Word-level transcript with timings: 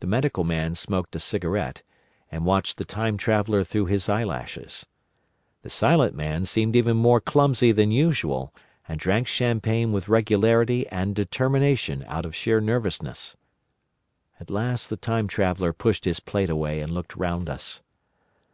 The 0.00 0.06
Medical 0.06 0.44
Man 0.44 0.74
smoked 0.74 1.14
a 1.14 1.18
cigarette, 1.18 1.82
and 2.30 2.46
watched 2.46 2.78
the 2.78 2.86
Time 2.86 3.18
Traveller 3.18 3.62
through 3.64 3.84
his 3.84 4.08
eyelashes. 4.08 4.86
The 5.60 5.68
Silent 5.68 6.14
Man 6.14 6.46
seemed 6.46 6.74
even 6.74 6.96
more 6.96 7.20
clumsy 7.20 7.70
than 7.70 7.90
usual, 7.92 8.54
and 8.88 8.98
drank 8.98 9.28
champagne 9.28 9.92
with 9.92 10.08
regularity 10.08 10.88
and 10.88 11.14
determination 11.14 12.02
out 12.08 12.24
of 12.24 12.34
sheer 12.34 12.62
nervousness. 12.62 13.36
At 14.40 14.48
last 14.48 14.88
the 14.88 14.96
Time 14.96 15.28
Traveller 15.28 15.74
pushed 15.74 16.06
his 16.06 16.18
plate 16.18 16.48
away, 16.48 16.80
and 16.80 16.90
looked 16.90 17.14
round 17.14 17.50
us. 17.50 17.82